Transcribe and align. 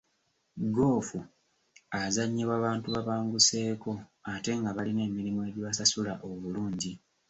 Ggoofu 0.67 1.19
azannyibwa 2.01 2.55
bantu 2.65 2.85
babanguseeko 2.95 3.91
ate 4.33 4.51
nga 4.59 4.71
balina 4.77 5.01
emirimu 5.09 5.39
egibasasula 5.49 6.13
obulungi. 6.29 6.91